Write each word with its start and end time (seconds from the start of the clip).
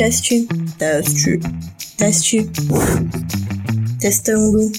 Teste, 0.00 0.48
teste, 0.78 1.38
teste, 1.98 2.50
testando. 4.00 4.72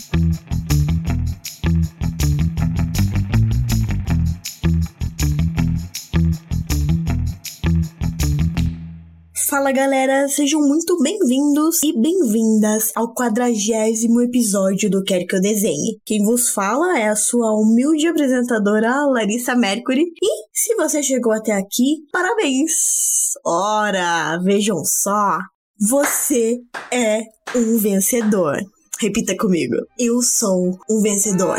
Fala 9.71 9.87
galera, 9.87 10.27
sejam 10.27 10.59
muito 10.59 11.01
bem-vindos 11.01 11.81
e 11.81 11.97
bem-vindas 11.97 12.91
ao 12.93 13.13
quadragésimo 13.13 14.21
episódio 14.21 14.89
do 14.89 15.01
Quer 15.01 15.23
Que 15.25 15.37
Eu 15.37 15.39
Desenhe. 15.39 15.97
Quem 16.05 16.25
vos 16.25 16.49
fala 16.49 16.99
é 16.99 17.07
a 17.07 17.15
sua 17.15 17.53
humilde 17.53 18.05
apresentadora 18.05 19.05
Larissa 19.05 19.55
Mercury 19.55 20.11
e 20.21 20.29
se 20.51 20.75
você 20.75 21.01
chegou 21.01 21.31
até 21.31 21.53
aqui, 21.53 21.99
parabéns! 22.11 23.31
Ora, 23.45 24.37
vejam 24.43 24.83
só, 24.83 25.37
você 25.79 26.57
é 26.91 27.21
um 27.55 27.77
vencedor. 27.77 28.57
Repita 28.99 29.37
comigo, 29.37 29.77
eu 29.97 30.21
sou 30.21 30.77
um 30.89 31.01
vencedor. 31.01 31.57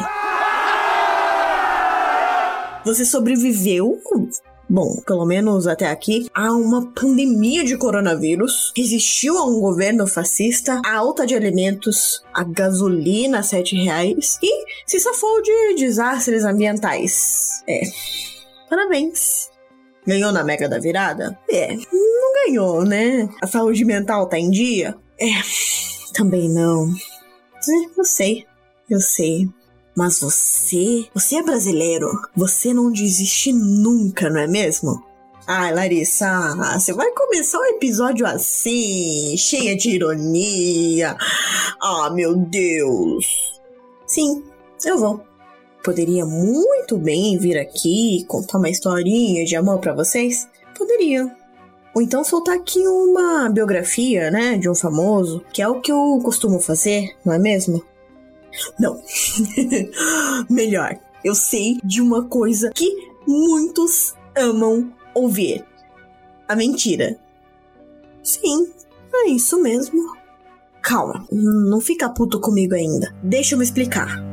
Você 2.85 3.07
sobreviveu 3.07 3.99
bom, 4.73 5.03
pelo 5.07 5.27
menos 5.27 5.67
até 5.67 5.91
aqui, 5.91 6.27
a 6.35 6.51
uma 6.53 6.91
pandemia 6.93 7.63
de 7.63 7.77
coronavírus, 7.77 8.73
resistiu 8.75 9.37
a 9.37 9.45
um 9.45 9.61
governo 9.61 10.07
fascista, 10.07 10.81
a 10.85 10.97
alta 10.97 11.27
de 11.27 11.35
alimentos, 11.35 12.25
a 12.33 12.43
gasolina 12.43 13.41
a 13.41 13.43
7 13.43 13.77
reais 13.77 14.39
e 14.43 14.65
se 14.87 14.99
safou 14.99 15.43
de 15.43 15.75
desastres 15.75 16.43
ambientais. 16.45 17.63
É. 17.69 17.83
Parabéns. 18.71 19.51
Ganhou 20.07 20.33
na 20.33 20.43
Mega 20.43 20.67
da 20.67 20.79
Virada? 20.79 21.39
É. 21.51 21.77
Não 21.93 22.33
ganhou, 22.47 22.83
né? 22.83 23.29
A 23.43 23.47
saúde 23.47 23.85
mental 23.85 24.27
tá 24.27 24.39
em 24.39 24.51
dia? 24.51 24.97
É. 25.21 25.29
Também 26.15 26.49
não. 26.49 26.89
É, 26.89 27.99
eu 28.01 28.05
sei. 28.05 28.47
Eu 28.89 29.01
sei. 29.01 29.49
Mas 29.95 30.21
você, 30.21 31.07
você 31.15 31.37
é 31.37 31.43
brasileiro. 31.43 32.09
Você 32.35 32.73
não 32.73 32.91
desiste 32.91 33.53
nunca, 33.53 34.31
não 34.31 34.41
é 34.41 34.47
mesmo? 34.47 35.03
Ai, 35.47 35.75
Larissa, 35.75 36.55
você 36.75 36.93
vai 36.93 37.11
começar 37.11 37.59
um 37.59 37.65
episódio 37.65 38.25
assim, 38.25 39.37
cheia 39.37 39.77
de 39.77 39.91
ironia. 39.91 41.17
Ah, 41.81 42.11
meu 42.11 42.37
Deus. 42.37 43.61
Sim, 44.07 44.45
eu 44.85 44.99
vou. 44.99 45.21
Poderia 45.83 46.25
muito 46.25 46.97
bem 46.97 47.37
vir 47.39 47.59
aqui 47.59 48.25
contar 48.29 48.59
uma 48.59 48.71
historinha 48.71 49.45
de 49.45 49.57
amor 49.57 49.81
para 49.81 49.93
vocês? 49.93 50.49
Poderia. 50.79 51.29
Ou 51.95 52.01
então 52.01 52.23
soltar 52.23 52.57
aqui 52.57 52.79
uma 52.87 53.51
biografia, 53.51 54.31
né, 54.31 54.57
de 54.57 54.71
um 54.71 54.75
famoso, 54.75 55.45
que 55.53 55.61
é 55.61 55.69
o 55.69 55.81
que 55.81 55.91
eu 55.91 56.21
costumo 56.23 56.61
fazer, 56.61 57.17
não 57.25 57.35
é 57.35 57.39
mesmo? 57.39 57.85
Não. 58.79 59.03
Melhor. 60.49 60.99
Eu 61.25 61.35
sei 61.35 61.79
de 61.85 62.01
uma 62.01 62.25
coisa 62.25 62.71
que 62.75 63.11
muitos 63.27 64.15
amam 64.37 64.93
ouvir: 65.15 65.65
a 66.49 66.57
mentira. 66.57 67.19
Sim, 68.23 68.73
é 69.13 69.31
isso 69.31 69.61
mesmo. 69.61 70.17
Calma, 70.81 71.27
não 71.31 71.81
fica 71.81 72.09
puto 72.09 72.41
comigo 72.41 72.75
ainda. 72.75 73.15
Deixa 73.23 73.55
eu 73.55 73.59
me 73.59 73.65
explicar. 73.65 74.32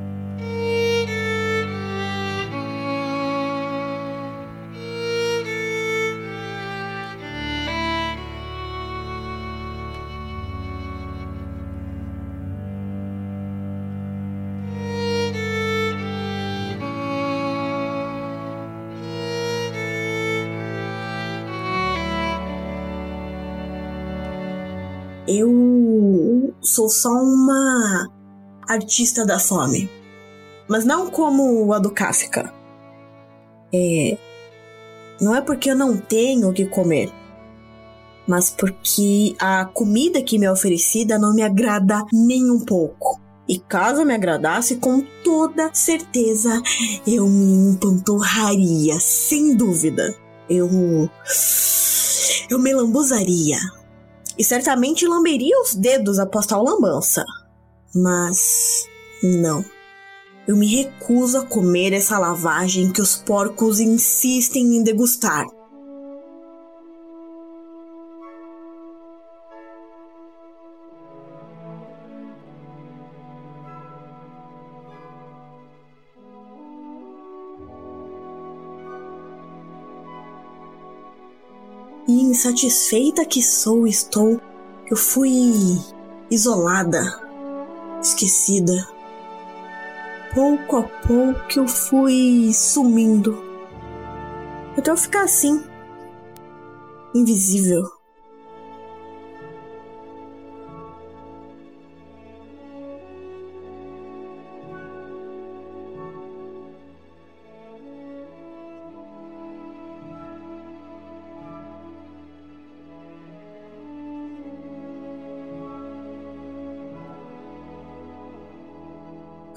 Eu 25.29 26.55
sou 26.59 26.89
só 26.89 27.11
uma 27.11 28.09
artista 28.67 29.23
da 29.23 29.37
fome. 29.37 29.87
Mas 30.67 30.85
não 30.85 31.09
como 31.09 31.71
a 31.71 31.77
do 31.77 31.91
Kafka. 31.91 32.51
É. 33.71 34.17
Não 35.21 35.35
é 35.35 35.41
porque 35.41 35.69
eu 35.69 35.75
não 35.75 35.97
tenho 35.97 36.49
o 36.49 36.53
que 36.53 36.65
comer, 36.65 37.11
mas 38.27 38.49
porque 38.49 39.35
a 39.37 39.65
comida 39.65 40.21
que 40.21 40.39
me 40.39 40.45
é 40.45 40.51
oferecida 40.51 41.19
não 41.19 41.33
me 41.33 41.43
agrada 41.43 42.03
nem 42.11 42.49
um 42.49 42.59
pouco. 42.59 43.19
E 43.47 43.59
caso 43.59 44.05
me 44.05 44.13
agradasse, 44.13 44.77
com 44.77 45.03
toda 45.23 45.69
certeza 45.73 46.61
eu 47.05 47.27
me 47.27 47.73
empanturraria, 47.73 48.99
sem 48.99 49.55
dúvida. 49.55 50.15
Eu. 50.49 50.69
Eu 52.49 52.57
me 52.57 52.73
lambuzaria 52.73 53.59
e 54.39 54.43
certamente 54.43 55.05
lamberia 55.05 55.61
os 55.61 55.75
dedos 55.75 56.17
após 56.17 56.45
tal 56.45 56.63
lambança. 56.63 57.25
Mas 57.93 58.87
não. 59.21 59.65
Eu 60.47 60.55
me 60.55 60.65
recuso 60.65 61.39
a 61.39 61.45
comer 61.45 61.91
essa 61.91 62.17
lavagem 62.17 62.89
que 62.89 63.01
os 63.01 63.17
porcos 63.17 63.81
insistem 63.81 64.77
em 64.77 64.81
degustar. 64.81 65.45
E 82.09 82.23
insatisfeita 82.23 83.23
que 83.23 83.39
sou, 83.39 83.85
estou, 83.85 84.41
eu 84.89 84.97
fui 84.97 85.53
isolada, 86.31 87.03
esquecida. 88.01 88.73
Pouco 90.33 90.77
a 90.77 90.83
pouco 91.07 91.39
eu 91.55 91.67
fui 91.67 92.51
sumindo. 92.51 93.37
Até 94.75 94.89
eu 94.89 94.97
ficar 94.97 95.21
assim, 95.21 95.63
invisível. 97.13 97.98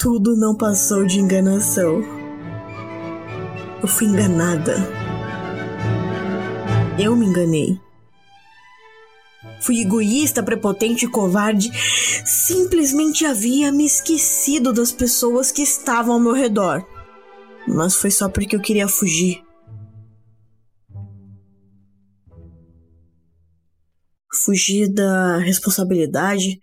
Tudo 0.02 0.34
não 0.36 0.52
passou 0.52 1.06
de 1.06 1.20
enganação. 1.20 2.02
Eu 3.80 3.86
fui 3.86 4.08
enganada. 4.08 4.74
Eu 6.98 7.14
me 7.14 7.24
enganei. 7.24 7.80
Fui 9.60 9.80
egoísta, 9.80 10.42
prepotente 10.42 11.04
e 11.04 11.08
covarde. 11.08 11.70
Simplesmente 12.26 13.24
havia 13.24 13.70
me 13.70 13.86
esquecido 13.86 14.72
das 14.72 14.90
pessoas 14.90 15.52
que 15.52 15.62
estavam 15.62 16.14
ao 16.14 16.20
meu 16.20 16.32
redor. 16.32 16.84
Mas 17.68 17.94
foi 17.94 18.10
só 18.10 18.28
porque 18.28 18.56
eu 18.56 18.60
queria 18.60 18.88
fugir. 18.88 19.40
Fugir 24.44 24.92
da 24.92 25.38
responsabilidade, 25.38 26.58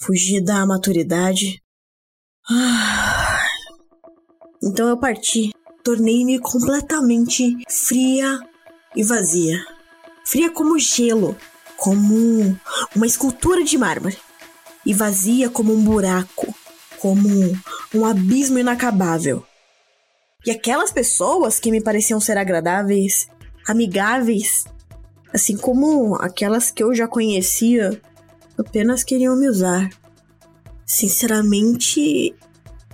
fugir 0.00 0.42
da 0.42 0.64
maturidade, 0.64 1.60
então 4.62 4.88
eu 4.88 4.96
parti. 4.96 5.52
Tornei-me 5.84 6.38
completamente 6.38 7.56
fria 7.68 8.40
e 8.94 9.02
vazia. 9.02 9.64
Fria 10.24 10.50
como 10.50 10.78
gelo, 10.78 11.36
como 11.76 12.58
uma 12.94 13.06
escultura 13.06 13.64
de 13.64 13.78
mármore. 13.78 14.18
E 14.84 14.92
vazia 14.92 15.50
como 15.50 15.72
um 15.72 15.82
buraco, 15.82 16.54
como 16.98 17.28
um 17.94 18.04
abismo 18.04 18.58
inacabável. 18.58 19.44
E 20.46 20.50
aquelas 20.50 20.90
pessoas 20.90 21.58
que 21.58 21.70
me 21.70 21.82
pareciam 21.82 22.20
ser 22.20 22.38
agradáveis, 22.38 23.28
amigáveis, 23.66 24.64
assim 25.32 25.56
como 25.56 26.16
aquelas 26.16 26.70
que 26.70 26.82
eu 26.82 26.94
já 26.94 27.08
conhecia, 27.08 28.00
apenas 28.56 29.04
queriam 29.04 29.36
me 29.36 29.48
usar. 29.48 29.90
Sinceramente, 30.88 32.34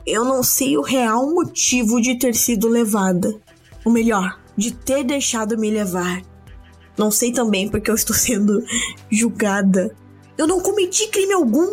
eu 0.05 0.25
não 0.25 0.43
sei 0.43 0.77
o 0.77 0.83
real 0.83 1.33
motivo 1.33 2.01
de 2.01 2.19
ter 2.19 2.35
sido 2.35 2.69
levada. 2.69 3.33
Ou 3.85 3.93
melhor, 3.93 4.41
de 4.57 4.73
ter 4.73 5.05
deixado 5.05 5.57
me 5.57 5.71
levar. 5.71 6.21
Não 6.99 7.09
sei 7.13 7.31
também 7.33 7.69
porque 7.69 7.89
eu 7.89 7.95
estou 7.95 8.15
sendo 8.17 8.65
julgada. 9.09 9.95
Eu 10.37 10.49
não 10.49 10.61
cometi 10.61 11.07
crime 11.07 11.35
algum, 11.35 11.71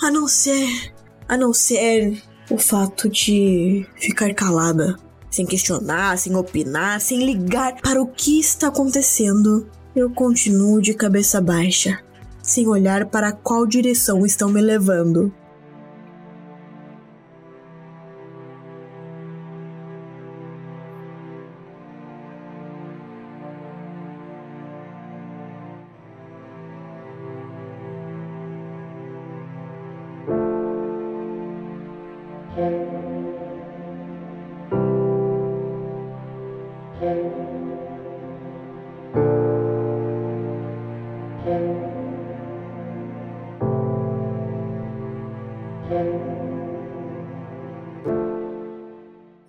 a 0.00 0.10
não 0.10 0.26
ser. 0.26 0.94
a 1.28 1.36
não 1.36 1.52
ser 1.52 2.22
o 2.50 2.56
fato 2.56 3.08
de 3.10 3.86
ficar 3.96 4.32
calada, 4.32 4.96
sem 5.30 5.44
questionar, 5.44 6.16
sem 6.16 6.34
opinar, 6.34 7.02
sem 7.02 7.22
ligar 7.24 7.80
para 7.82 8.00
o 8.00 8.06
que 8.06 8.40
está 8.40 8.68
acontecendo. 8.68 9.68
Eu 9.94 10.10
continuo 10.10 10.80
de 10.80 10.94
cabeça 10.94 11.40
baixa, 11.40 12.02
sem 12.44 12.68
olhar 12.68 13.06
para 13.06 13.32
qual 13.32 13.66
direção 13.66 14.24
estão 14.24 14.48
me 14.48 14.60
levando. 14.60 15.32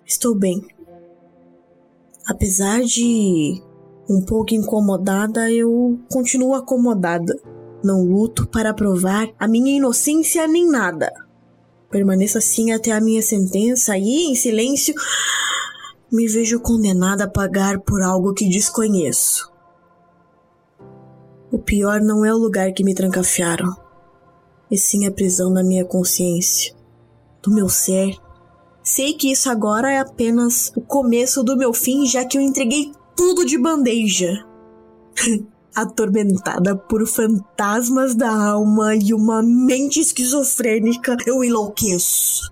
Estou 0.04 0.34
bem. 0.34 0.66
Apesar 2.26 2.80
de 2.82 3.62
um 4.08 4.20
pouco 4.20 4.54
incomodada, 4.54 5.50
eu 5.50 5.98
continuo 6.10 6.54
acomodada. 6.54 7.38
Não 7.82 8.02
luto 8.02 8.46
para 8.48 8.74
provar 8.74 9.28
a 9.38 9.48
minha 9.48 9.76
inocência 9.76 10.46
nem 10.46 10.68
nada. 10.68 11.12
Permaneço 11.90 12.38
assim 12.38 12.72
até 12.72 12.92
a 12.92 13.00
minha 13.00 13.22
sentença 13.22 13.96
e, 13.96 14.30
em 14.30 14.34
silêncio, 14.34 14.94
me 16.12 16.26
vejo 16.26 16.60
condenada 16.60 17.24
a 17.24 17.30
pagar 17.30 17.80
por 17.80 18.02
algo 18.02 18.34
que 18.34 18.48
desconheço. 18.48 19.52
O 21.50 21.58
pior 21.58 22.00
não 22.00 22.24
é 22.24 22.34
o 22.34 22.38
lugar 22.38 22.72
que 22.72 22.84
me 22.84 22.94
trancafiaram, 22.94 23.74
e 24.70 24.76
sim 24.76 25.06
a 25.06 25.10
prisão 25.10 25.52
da 25.52 25.62
minha 25.62 25.84
consciência, 25.84 26.74
do 27.42 27.50
meu 27.50 27.68
ser. 27.68 28.16
Sei 28.82 29.14
que 29.14 29.30
isso 29.30 29.50
agora 29.50 29.92
é 29.92 29.98
apenas 29.98 30.72
o 30.76 30.80
começo 30.80 31.42
do 31.42 31.56
meu 31.56 31.72
fim, 31.72 32.06
já 32.06 32.24
que 32.24 32.38
eu 32.38 32.42
entreguei 32.42 32.92
tudo 33.16 33.44
de 33.44 33.58
bandeja. 33.58 34.44
Atormentada 35.74 36.74
por 36.74 37.06
fantasmas 37.06 38.14
da 38.14 38.30
alma 38.30 38.94
e 38.94 39.12
uma 39.12 39.42
mente 39.42 40.00
esquizofrênica, 40.00 41.16
eu 41.26 41.44
enlouqueço. 41.44 42.50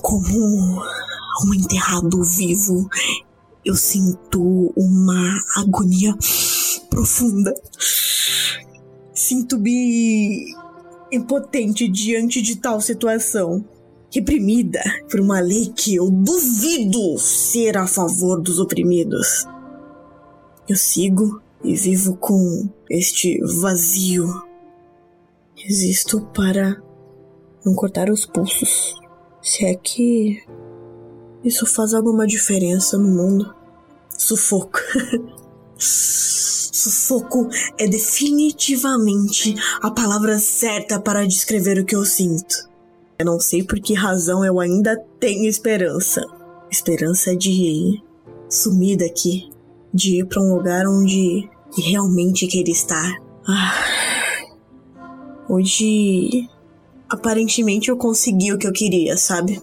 Como 0.00 0.82
um 1.44 1.54
enterrado 1.54 2.22
vivo, 2.22 2.88
eu 3.64 3.74
sinto 3.76 4.72
uma 4.74 5.38
agonia 5.56 6.16
profunda. 6.88 7.54
Sinto-me 9.12 10.54
impotente 11.12 11.88
diante 11.88 12.42
de 12.42 12.56
tal 12.56 12.80
situação. 12.80 13.64
Reprimida 14.10 14.80
por 15.10 15.20
uma 15.20 15.38
lei 15.38 15.70
que 15.74 15.94
eu 15.94 16.10
duvido 16.10 17.18
ser 17.18 17.76
a 17.76 17.86
favor 17.86 18.40
dos 18.40 18.58
oprimidos. 18.58 19.46
Eu 20.66 20.76
sigo 20.76 21.42
e 21.62 21.74
vivo 21.74 22.16
com 22.16 22.68
este 22.88 23.38
vazio. 23.60 24.26
Existo 25.56 26.22
para 26.34 26.80
não 27.64 27.74
cortar 27.74 28.08
os 28.08 28.24
pulsos. 28.24 28.94
Se 29.42 29.64
é 29.64 29.74
que 29.74 30.42
isso 31.44 31.66
faz 31.66 31.92
alguma 31.92 32.26
diferença 32.26 32.96
no 32.96 33.08
mundo. 33.08 33.54
Sufoco. 34.16 34.78
Sufoco 36.78 37.48
é 37.76 37.88
definitivamente 37.88 39.54
a 39.82 39.90
palavra 39.90 40.38
certa 40.38 41.00
para 41.00 41.26
descrever 41.26 41.80
o 41.80 41.84
que 41.84 41.96
eu 41.96 42.04
sinto. 42.04 42.68
Eu 43.18 43.26
não 43.26 43.40
sei 43.40 43.64
por 43.64 43.80
que 43.80 43.94
razão 43.94 44.44
eu 44.44 44.60
ainda 44.60 44.96
tenho 45.18 45.48
esperança. 45.48 46.24
Esperança 46.70 47.34
de 47.34 48.00
sumir 48.48 48.96
daqui, 48.96 49.50
de 49.92 50.20
ir 50.20 50.26
para 50.26 50.40
um 50.40 50.54
lugar 50.54 50.86
onde 50.86 51.50
realmente 51.76 52.46
queria 52.46 52.72
estar. 52.72 53.20
Ah. 53.48 53.74
Hoje, 55.48 56.48
aparentemente 57.08 57.88
eu 57.88 57.96
consegui 57.96 58.52
o 58.52 58.58
que 58.58 58.68
eu 58.68 58.72
queria, 58.72 59.16
sabe? 59.16 59.60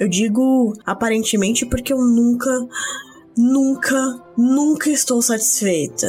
Eu 0.00 0.08
digo 0.08 0.72
aparentemente 0.86 1.66
porque 1.66 1.92
eu 1.92 1.98
nunca, 1.98 2.50
nunca, 3.36 4.22
nunca 4.34 4.88
estou 4.88 5.20
satisfeita. 5.20 6.08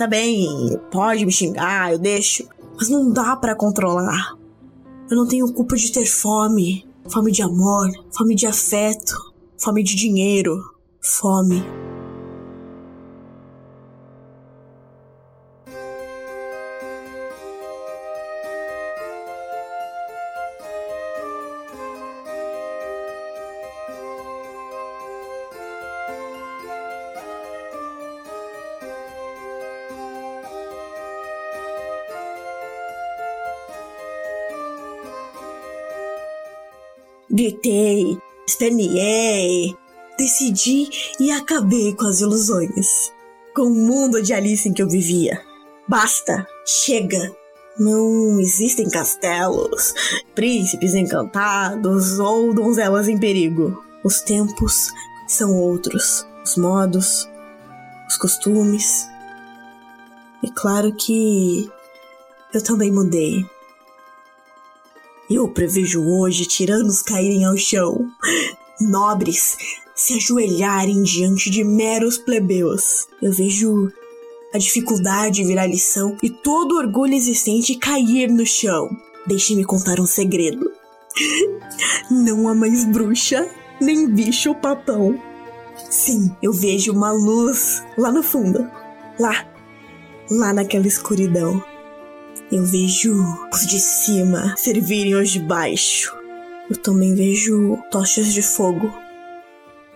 Tá 0.00 0.06
bem, 0.06 0.80
pode 0.90 1.26
me 1.26 1.30
xingar, 1.30 1.92
eu 1.92 1.98
deixo, 1.98 2.48
mas 2.74 2.88
não 2.88 3.12
dá 3.12 3.36
para 3.36 3.54
controlar. 3.54 4.34
Eu 5.10 5.14
não 5.14 5.28
tenho 5.28 5.52
culpa 5.52 5.76
de 5.76 5.92
ter 5.92 6.06
fome, 6.06 6.88
fome 7.06 7.30
de 7.30 7.42
amor, 7.42 7.86
fome 8.10 8.34
de 8.34 8.46
afeto, 8.46 9.14
fome 9.58 9.82
de 9.82 9.94
dinheiro, 9.94 10.58
fome 11.02 11.62
Gritei, 37.32 38.18
esperneei, 38.44 39.76
decidi 40.18 40.88
e 41.20 41.30
acabei 41.30 41.94
com 41.94 42.06
as 42.06 42.20
ilusões. 42.20 43.12
Com 43.54 43.62
o 43.62 43.74
mundo 43.74 44.20
de 44.20 44.32
Alice 44.32 44.68
em 44.68 44.72
que 44.72 44.82
eu 44.82 44.88
vivia. 44.88 45.40
Basta, 45.88 46.44
chega. 46.66 47.32
Não 47.78 48.40
existem 48.40 48.90
castelos, 48.90 49.94
príncipes 50.34 50.94
encantados 50.94 52.18
ou 52.18 52.52
donzelas 52.52 53.06
em 53.06 53.16
perigo. 53.16 53.80
Os 54.02 54.20
tempos 54.20 54.90
são 55.28 55.56
outros, 55.56 56.26
os 56.44 56.56
modos, 56.56 57.28
os 58.08 58.16
costumes. 58.16 59.06
E 60.42 60.50
claro 60.50 60.92
que 60.96 61.70
eu 62.52 62.62
também 62.62 62.90
mudei. 62.90 63.46
Eu 65.30 65.46
prevejo 65.46 66.02
hoje 66.02 66.44
tiranos 66.44 67.02
caírem 67.02 67.44
ao 67.44 67.56
chão, 67.56 68.10
nobres 68.80 69.56
se 69.94 70.14
ajoelharem 70.14 71.04
diante 71.04 71.48
de 71.48 71.62
meros 71.62 72.18
plebeus. 72.18 73.06
Eu 73.22 73.32
vejo 73.32 73.92
a 74.52 74.58
dificuldade 74.58 75.44
virar 75.44 75.68
lição 75.68 76.16
e 76.20 76.28
todo 76.28 76.76
orgulho 76.76 77.14
existente 77.14 77.76
cair 77.76 78.28
no 78.28 78.44
chão. 78.44 78.90
Deixe-me 79.24 79.62
contar 79.62 80.00
um 80.00 80.06
segredo. 80.06 80.68
Não 82.10 82.48
há 82.48 82.54
mais 82.54 82.84
bruxa, 82.84 83.48
nem 83.80 84.08
bicho 84.08 84.52
papão. 84.56 85.16
Sim, 85.88 86.34
eu 86.42 86.52
vejo 86.52 86.92
uma 86.92 87.12
luz 87.12 87.84
lá 87.96 88.10
no 88.10 88.24
fundo. 88.24 88.68
Lá. 89.16 89.46
Lá 90.28 90.52
naquela 90.52 90.88
escuridão. 90.88 91.62
Eu 92.50 92.64
vejo 92.64 93.14
os 93.52 93.64
de 93.64 93.78
cima 93.78 94.56
servirem 94.56 95.14
os 95.14 95.30
de 95.30 95.38
baixo. 95.38 96.12
Eu 96.68 96.76
também 96.76 97.14
vejo 97.14 97.78
tochas 97.92 98.32
de 98.32 98.42
fogo. 98.42 98.92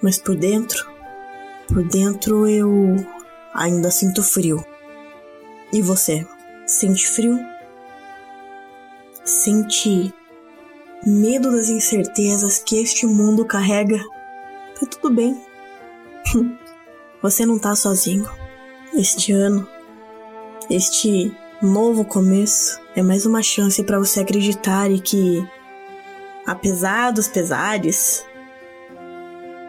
Mas 0.00 0.18
por 0.18 0.36
dentro, 0.36 0.88
por 1.66 1.82
dentro 1.82 2.46
eu 2.46 2.96
ainda 3.52 3.90
sinto 3.90 4.22
frio. 4.22 4.64
E 5.72 5.82
você? 5.82 6.24
Sente 6.64 7.08
frio? 7.08 7.38
Sente 9.24 10.14
medo 11.04 11.50
das 11.50 11.68
incertezas 11.68 12.58
que 12.58 12.76
este 12.76 13.04
mundo 13.04 13.44
carrega? 13.44 13.98
Tá 14.78 14.86
tudo 14.86 15.12
bem. 15.12 15.40
Você 17.22 17.46
não 17.46 17.58
tá 17.58 17.74
sozinho. 17.74 18.28
Este 18.92 19.32
ano, 19.32 19.66
este 20.68 21.34
novo 21.62 22.04
começo 22.04 22.80
é 22.94 23.02
mais 23.02 23.26
uma 23.26 23.42
chance 23.42 23.82
para 23.82 23.98
você 23.98 24.20
acreditar 24.20 24.90
e 24.90 25.00
que, 25.00 25.46
apesar 26.46 27.12
dos 27.12 27.28
pesares, 27.28 28.24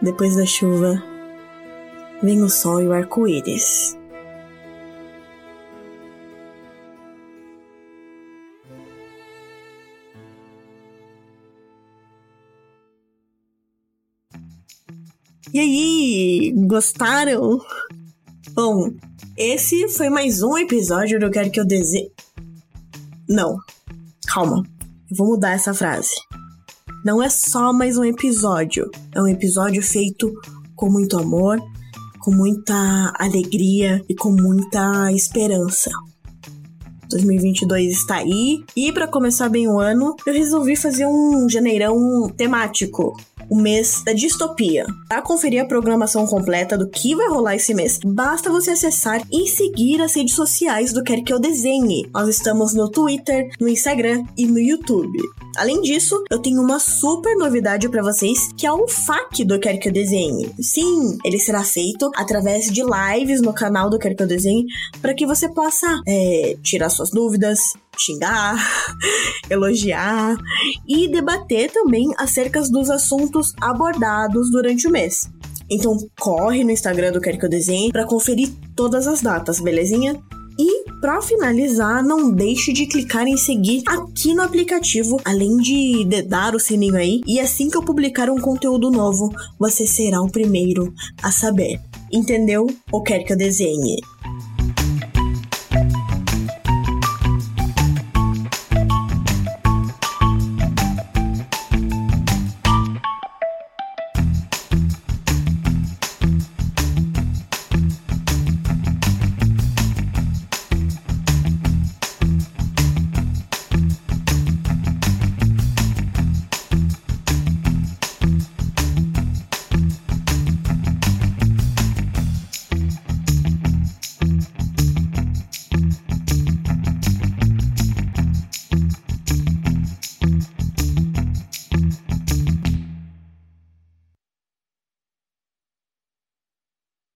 Depois 0.01 0.35
da 0.35 0.45
chuva, 0.45 1.01
vem 2.21 2.43
o 2.43 2.49
sol 2.49 2.81
e 2.81 2.87
o 2.87 2.93
arco-íris. 2.93 3.97
E 15.53 15.59
aí, 15.59 16.53
gostaram? 16.67 17.61
Bom, 18.55 18.89
esse 19.35 19.89
foi 19.89 20.09
mais 20.09 20.41
um 20.41 20.57
episódio 20.57 21.19
do 21.19 21.29
Quero 21.29 21.51
Que 21.51 21.59
Eu 21.59 21.65
Deseje. 21.65 22.09
Não, 23.27 23.57
calma, 24.25 24.63
eu 25.11 25.17
vou 25.17 25.27
mudar 25.27 25.51
essa 25.51 25.73
frase. 25.73 26.15
Não 27.03 27.21
é 27.21 27.27
só 27.29 27.73
mais 27.73 27.97
um 27.97 28.05
episódio, 28.05 28.89
é 29.13 29.21
um 29.21 29.27
episódio 29.27 29.83
feito 29.83 30.31
com 30.73 30.89
muito 30.89 31.17
amor, 31.17 31.59
com 32.21 32.31
muita 32.31 33.11
alegria 33.19 34.01
e 34.07 34.15
com 34.15 34.31
muita 34.31 35.11
esperança. 35.11 35.91
2022 37.09 37.91
está 37.91 38.15
aí 38.15 38.63
e 38.73 38.89
para 38.93 39.05
começar 39.05 39.49
bem 39.49 39.67
o 39.67 39.81
ano, 39.81 40.15
eu 40.25 40.33
resolvi 40.33 40.77
fazer 40.77 41.05
um 41.05 41.49
janeirão 41.49 42.29
temático 42.37 43.17
o 43.49 43.55
mês 43.55 44.03
da 44.05 44.13
distopia. 44.13 44.85
Para 45.07 45.21
conferir 45.21 45.61
a 45.61 45.65
programação 45.65 46.25
completa 46.25 46.77
do 46.77 46.89
que 46.89 47.15
vai 47.15 47.27
rolar 47.27 47.55
esse 47.55 47.73
mês, 47.73 47.99
basta 48.05 48.49
você 48.49 48.71
acessar 48.71 49.21
e 49.31 49.47
seguir 49.47 50.01
as 50.01 50.15
redes 50.15 50.35
sociais 50.35 50.93
do 50.93 51.03
Quer 51.03 51.21
Que 51.21 51.33
Eu 51.33 51.39
Desenhe. 51.39 52.09
Nós 52.13 52.27
estamos 52.27 52.73
no 52.73 52.89
Twitter, 52.89 53.49
no 53.59 53.67
Instagram 53.67 54.23
e 54.37 54.45
no 54.45 54.59
YouTube. 54.59 55.19
Além 55.57 55.81
disso, 55.81 56.21
eu 56.29 56.39
tenho 56.39 56.61
uma 56.61 56.79
super 56.79 57.35
novidade 57.37 57.87
para 57.87 58.03
vocês, 58.03 58.51
que 58.57 58.65
é 58.65 58.71
o 58.71 58.87
FAQ 58.87 59.45
do 59.45 59.59
Quer 59.59 59.77
Que 59.77 59.87
Eu 59.87 59.93
Desenhe. 59.93 60.51
Sim, 60.59 61.17
ele 61.23 61.39
será 61.39 61.63
feito 61.63 62.11
através 62.15 62.65
de 62.65 62.81
lives 62.83 63.41
no 63.41 63.53
canal 63.53 63.89
do 63.89 63.97
Quer 63.97 64.15
Que 64.15 64.23
Eu 64.23 64.27
Desenhe, 64.27 64.65
para 65.01 65.13
que 65.13 65.25
você 65.25 65.47
possa 65.47 66.01
é, 66.05 66.57
tirar 66.61 66.89
suas 66.89 67.09
dúvidas, 67.09 67.59
xingar, 67.97 68.55
elogiar 69.49 70.37
e 70.87 71.07
debater 71.07 71.71
também 71.71 72.11
acerca 72.17 72.61
dos 72.61 72.89
assuntos 72.89 73.53
abordados 73.61 74.49
durante 74.51 74.87
o 74.87 74.91
mês. 74.91 75.29
Então 75.69 75.97
corre 76.19 76.63
no 76.63 76.71
Instagram 76.71 77.11
do 77.11 77.21
Quer 77.21 77.37
Que 77.37 77.45
Eu 77.45 77.49
Desenhe 77.49 77.91
para 77.91 78.05
conferir 78.05 78.51
todas 78.75 79.07
as 79.07 79.21
datas, 79.21 79.59
belezinha? 79.59 80.21
E 80.57 80.85
para 81.01 81.21
finalizar, 81.21 82.01
não 82.01 82.31
deixe 82.31 82.71
de 82.71 82.85
clicar 82.85 83.27
em 83.27 83.35
seguir 83.35 83.83
aqui 83.85 84.33
no 84.33 84.41
aplicativo, 84.41 85.19
além 85.25 85.57
de 85.57 86.05
dedar 86.05 86.55
o 86.55 86.59
sininho 86.59 86.95
aí. 86.95 87.21
E 87.27 87.39
assim 87.39 87.69
que 87.69 87.75
eu 87.75 87.83
publicar 87.83 88.29
um 88.29 88.39
conteúdo 88.39 88.89
novo, 88.89 89.29
você 89.59 89.85
será 89.85 90.21
o 90.21 90.31
primeiro 90.31 90.93
a 91.21 91.29
saber. 91.29 91.81
Entendeu? 92.11 92.67
Ou 92.91 93.03
quer 93.03 93.23
que 93.23 93.33
eu 93.33 93.37
desenhe? 93.37 93.97